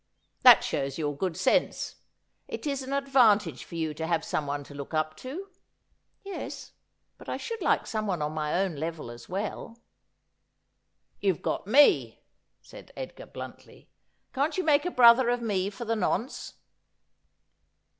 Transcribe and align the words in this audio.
'That 0.41 0.63
shows 0.63 0.97
your 0.97 1.15
good 1.15 1.37
sense. 1.37 1.97
It 2.47 2.65
is 2.65 2.81
an 2.81 2.91
advantage 2.91 3.63
for 3.65 3.75
you 3.75 3.93
to 3.93 4.07
have 4.07 4.25
someone 4.25 4.63
to 4.63 4.73
look 4.73 4.95
up 4.95 5.15
to.'' 5.17 5.49
Yes; 6.23 6.71
but 7.19 7.29
I 7.29 7.37
should 7.37 7.61
like 7.61 7.85
someone 7.85 8.19
on 8.19 8.31
my 8.31 8.59
own 8.63 8.77
level 8.77 9.11
as 9.11 9.29
well.'' 9.29 9.77
You've 11.21 11.43
got 11.43 11.67
me,' 11.67 12.23
said 12.63 12.91
Edgar 12.97 13.27
bluntly.' 13.27 13.91
Can't 14.33 14.57
you 14.57 14.63
make 14.63 14.85
a 14.87 14.89
brother 14.89 15.29
of 15.29 15.39
me 15.39 15.69
for 15.69 15.85
the 15.85 15.95
nonce 15.95 16.55